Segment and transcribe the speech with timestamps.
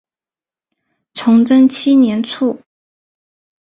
[1.13, 2.59] 崇祯七年卒。